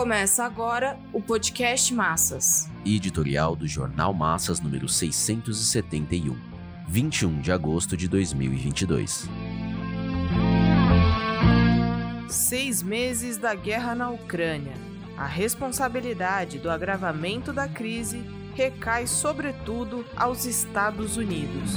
[0.00, 2.70] Começa agora o podcast Massas.
[2.86, 6.34] Editorial do Jornal Massas número 671,
[6.88, 9.28] 21 de agosto de 2022.
[12.30, 14.72] Seis meses da guerra na Ucrânia.
[15.18, 18.24] A responsabilidade do agravamento da crise
[18.54, 21.74] recai sobretudo aos Estados Unidos.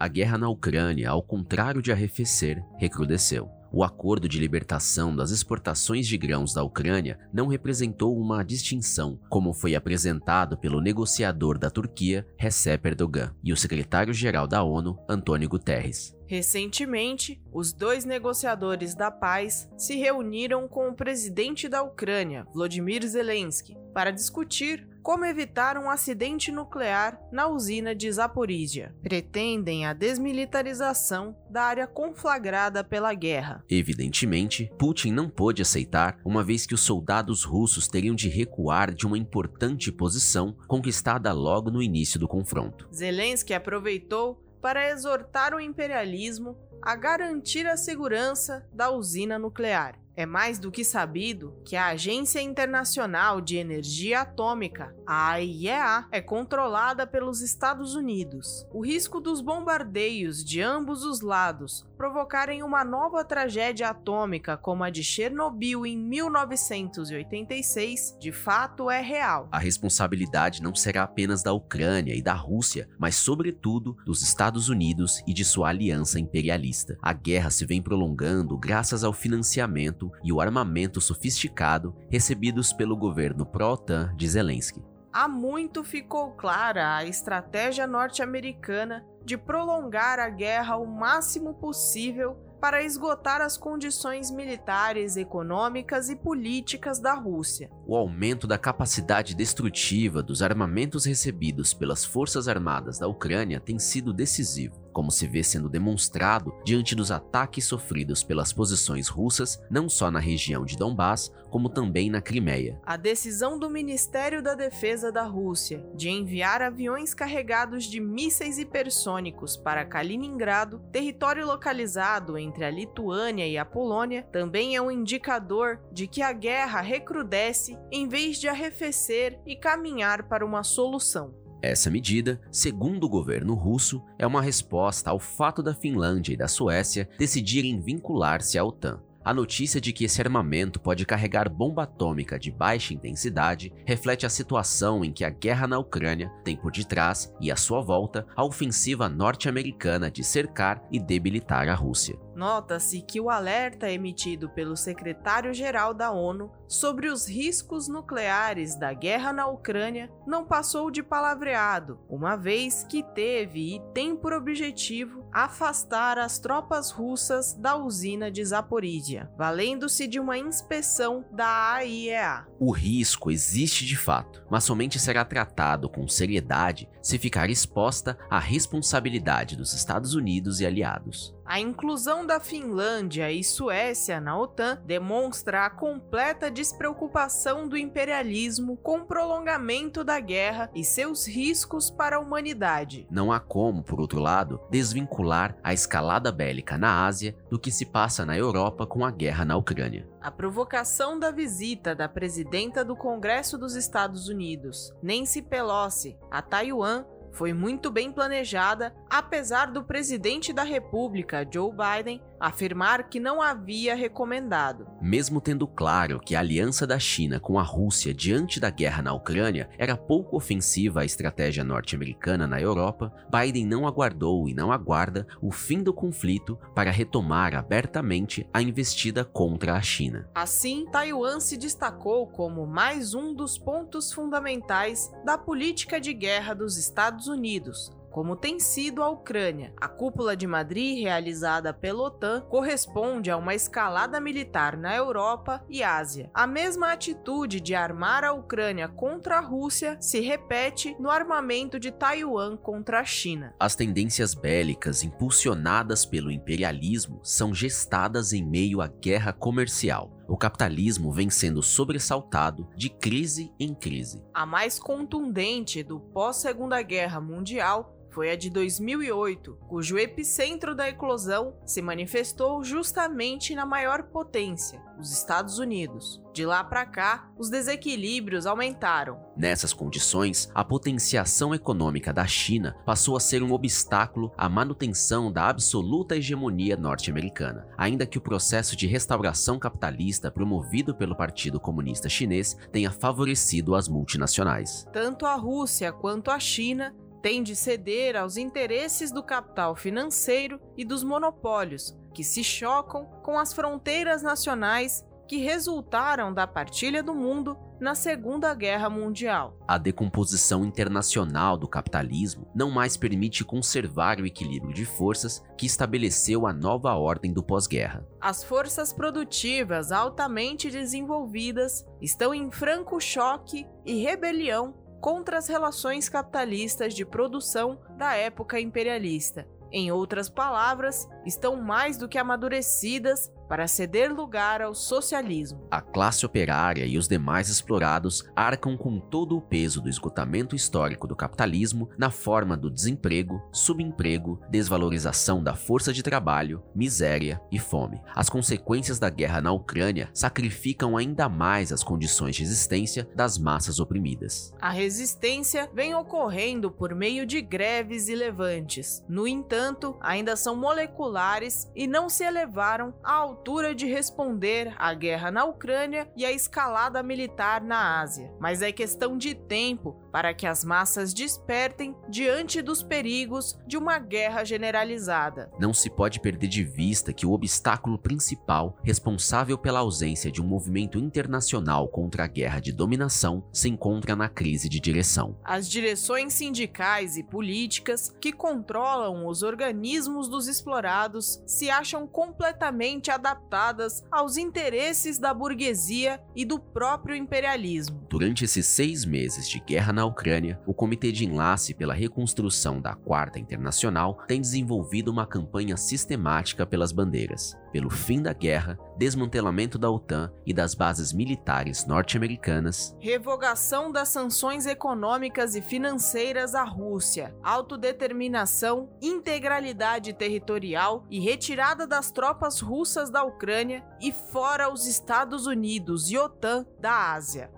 [0.00, 3.50] A guerra na Ucrânia, ao contrário de arrefecer, recrudesceu.
[3.72, 9.52] O acordo de libertação das exportações de grãos da Ucrânia não representou uma distinção, como
[9.52, 16.17] foi apresentado pelo negociador da Turquia, Recep Erdogan, e o secretário-geral da ONU, Antônio Guterres.
[16.28, 23.74] Recentemente, os dois negociadores da paz se reuniram com o presidente da Ucrânia, Volodymyr Zelensky,
[23.94, 28.94] para discutir como evitar um acidente nuclear na usina de Zaporizhia.
[29.02, 33.64] Pretendem a desmilitarização da área conflagrada pela guerra.
[33.70, 39.06] Evidentemente, Putin não pôde aceitar, uma vez que os soldados russos teriam de recuar de
[39.06, 42.86] uma importante posição conquistada logo no início do confronto.
[42.92, 49.98] Zelensky aproveitou para exortar o imperialismo a garantir a segurança da usina nuclear.
[50.18, 56.20] É mais do que sabido que a Agência Internacional de Energia Atômica, a AIEA, é
[56.20, 58.66] controlada pelos Estados Unidos.
[58.72, 64.90] O risco dos bombardeios de ambos os lados provocarem uma nova tragédia atômica como a
[64.90, 69.48] de Chernobyl em 1986 de fato é real.
[69.52, 75.22] A responsabilidade não será apenas da Ucrânia e da Rússia, mas sobretudo dos Estados Unidos
[75.28, 76.67] e de sua aliança imperialista.
[77.02, 83.46] A guerra se vem prolongando graças ao financiamento e o armamento sofisticado recebidos pelo governo
[83.46, 84.82] pró-OTAN de Zelensky.
[85.12, 92.82] Há muito ficou clara a estratégia norte-americana de prolongar a guerra o máximo possível para
[92.82, 97.70] esgotar as condições militares, econômicas e políticas da Rússia.
[97.86, 104.12] O aumento da capacidade destrutiva dos armamentos recebidos pelas Forças Armadas da Ucrânia tem sido
[104.12, 110.10] decisivo como se vê sendo demonstrado diante dos ataques sofridos pelas posições russas, não só
[110.10, 112.80] na região de Donbass, como também na Crimeia.
[112.84, 119.56] A decisão do Ministério da Defesa da Rússia de enviar aviões carregados de mísseis hipersônicos
[119.56, 126.08] para Kaliningrado, território localizado entre a Lituânia e a Polônia, também é um indicador de
[126.08, 131.46] que a guerra recrudesce em vez de arrefecer e caminhar para uma solução.
[131.60, 136.46] Essa medida, segundo o governo russo, é uma resposta ao fato da Finlândia e da
[136.46, 139.00] Suécia decidirem vincular-se à OTAN.
[139.24, 144.30] A notícia de que esse armamento pode carregar bomba atômica de baixa intensidade reflete a
[144.30, 148.42] situação em que a guerra na Ucrânia tem por detrás e à sua volta a
[148.42, 152.18] ofensiva norte-americana de cercar e debilitar a Rússia.
[152.38, 159.32] Nota-se que o alerta emitido pelo secretário-geral da ONU sobre os riscos nucleares da guerra
[159.32, 166.16] na Ucrânia não passou de palavreado, uma vez que teve e tem por objetivo afastar
[166.16, 172.46] as tropas russas da usina de Zaporizhia, valendo-se de uma inspeção da AIEA.
[172.60, 178.38] O risco existe de fato, mas somente será tratado com seriedade se ficar exposta à
[178.38, 181.36] responsabilidade dos Estados Unidos e aliados.
[181.48, 188.98] A inclusão da Finlândia e Suécia na OTAN demonstra a completa despreocupação do imperialismo com
[188.98, 193.06] o prolongamento da guerra e seus riscos para a humanidade.
[193.10, 197.86] Não há como, por outro lado, desvincular a escalada bélica na Ásia do que se
[197.86, 200.06] passa na Europa com a guerra na Ucrânia.
[200.20, 207.06] A provocação da visita da presidenta do Congresso dos Estados Unidos, Nancy Pelosi, a Taiwan
[207.38, 213.94] foi muito bem planejada, apesar do presidente da República, Joe Biden, afirmar que não havia
[213.94, 214.86] recomendado.
[215.00, 219.12] Mesmo tendo claro que a aliança da China com a Rússia diante da guerra na
[219.12, 225.26] Ucrânia era pouco ofensiva à estratégia norte-americana na Europa, Biden não aguardou e não aguarda
[225.40, 230.28] o fim do conflito para retomar abertamente a investida contra a China.
[230.34, 236.76] Assim, Taiwan se destacou como mais um dos pontos fundamentais da política de guerra dos
[236.76, 239.72] Estados Unidos, como tem sido a Ucrânia.
[239.76, 245.82] A cúpula de Madrid, realizada pela OTAN, corresponde a uma escalada militar na Europa e
[245.82, 246.30] Ásia.
[246.34, 251.90] A mesma atitude de armar a Ucrânia contra a Rússia se repete no armamento de
[251.90, 253.54] Taiwan contra a China.
[253.58, 261.10] As tendências bélicas impulsionadas pelo imperialismo são gestadas em meio à guerra comercial o capitalismo
[261.10, 264.22] vem sendo sobressaltado de crise em crise.
[264.34, 271.54] A mais contundente do pós-Segunda Guerra Mundial foi a de 2008, cujo epicentro da eclosão
[271.64, 276.20] se manifestou justamente na maior potência, os Estados Unidos.
[276.34, 279.20] De lá para cá, os desequilíbrios aumentaram.
[279.36, 285.48] Nessas condições, a potenciação econômica da China passou a ser um obstáculo à manutenção da
[285.48, 292.56] absoluta hegemonia norte-americana, ainda que o processo de restauração capitalista promovido pelo Partido Comunista Chinês
[292.72, 294.88] tenha favorecido as multinacionais.
[294.92, 296.92] Tanto a Rússia quanto a China
[297.22, 303.38] tem de ceder aos interesses do capital financeiro e dos monopólios, que se chocam com
[303.38, 309.56] as fronteiras nacionais que resultaram da partilha do mundo na Segunda Guerra Mundial.
[309.68, 316.46] A decomposição internacional do capitalismo não mais permite conservar o equilíbrio de forças que estabeleceu
[316.46, 318.04] a nova ordem do pós-guerra.
[318.20, 326.94] As forças produtivas altamente desenvolvidas estão em franco choque e rebelião contra as relações capitalistas
[326.94, 329.46] de produção da época imperialista.
[329.70, 335.66] Em outras palavras, estão mais do que amadurecidas para ceder lugar ao socialismo.
[335.70, 341.06] A classe operária e os demais explorados arcam com todo o peso do esgotamento histórico
[341.06, 348.00] do capitalismo na forma do desemprego, subemprego, desvalorização da força de trabalho, miséria e fome.
[348.14, 353.80] As consequências da guerra na Ucrânia sacrificam ainda mais as condições de existência das massas
[353.80, 354.52] oprimidas.
[354.60, 359.04] A resistência vem ocorrendo por meio de greves e levantes.
[359.08, 365.30] No entanto, ainda são moleculares e não se elevaram ao altura de responder à guerra
[365.30, 370.44] na Ucrânia e à escalada militar na Ásia, mas é questão de tempo para que
[370.44, 375.52] as massas despertem diante dos perigos de uma guerra generalizada.
[375.58, 380.46] Não se pode perder de vista que o obstáculo principal responsável pela ausência de um
[380.46, 385.36] movimento internacional contra a guerra de dominação se encontra na crise de direção.
[385.44, 393.27] As direções sindicais e políticas que controlam os organismos dos explorados se acham completamente adaptadas
[393.28, 398.06] adaptadas aos interesses da burguesia e do próprio imperialismo.
[398.08, 402.94] Durante esses seis meses de guerra na Ucrânia, o Comitê de Enlace pela Reconstrução da
[402.94, 409.90] Quarta Internacional tem desenvolvido uma campanha sistemática pelas bandeiras pelo fim da guerra, desmantelamento da
[409.90, 418.90] OTAN e das bases militares norte-americanas, revogação das sanções econômicas e financeiras à Rússia, autodeterminação,
[419.00, 426.18] integralidade territorial e retirada das tropas russas da Ucrânia e fora os Estados Unidos e
[426.18, 427.57] OTAN da Ásia.